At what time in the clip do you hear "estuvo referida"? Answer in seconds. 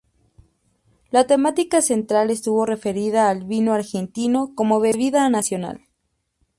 2.31-3.29